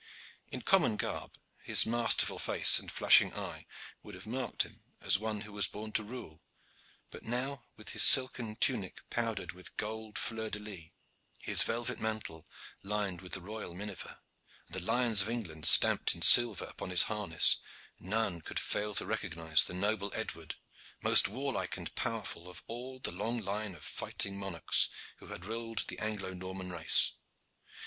In 0.47 0.63
common 0.63 0.97
garb, 0.97 1.37
his 1.61 1.85
masterful 1.85 2.39
face 2.39 2.79
and 2.79 2.91
flashing 2.91 3.35
eye 3.35 3.67
would 4.01 4.15
have 4.15 4.25
marked 4.25 4.63
him 4.63 4.81
as 4.99 5.19
one 5.19 5.41
who 5.41 5.51
was 5.53 5.67
born 5.67 5.91
to 5.91 6.01
rule; 6.03 6.41
but 7.11 7.21
now, 7.23 7.65
with 7.77 7.89
his 7.89 8.01
silken 8.01 8.55
tunic 8.55 9.07
powdered 9.11 9.51
with 9.51 9.77
golden 9.77 10.15
fleurs 10.19 10.49
de 10.49 10.57
lis, 10.59 10.81
his 11.37 11.61
velvet 11.61 11.99
mantle 11.99 12.47
lined 12.81 13.21
with 13.21 13.33
the 13.33 13.41
royal 13.41 13.75
minever, 13.75 14.17
and 14.65 14.73
the 14.75 14.79
lions 14.79 15.21
of 15.21 15.29
England 15.29 15.67
stamped 15.67 16.15
in 16.15 16.23
silver 16.23 16.65
upon 16.65 16.89
his 16.89 17.03
harness, 17.03 17.57
none 17.99 18.41
could 18.41 18.59
fail 18.59 18.95
to 18.95 19.05
recognize 19.05 19.63
the 19.63 19.75
noble 19.75 20.11
Edward, 20.15 20.55
most 21.03 21.27
warlike 21.27 21.77
and 21.77 21.93
powerful 21.93 22.49
of 22.49 22.63
all 22.65 22.97
the 22.97 23.11
long 23.11 23.37
line 23.37 23.75
of 23.75 23.83
fighting 23.85 24.35
monarchs 24.35 24.89
who 25.17 25.27
had 25.27 25.45
ruled 25.45 25.85
the 25.89 25.99
Anglo 25.99 26.33
Norman 26.33 26.71
race. 26.71 27.11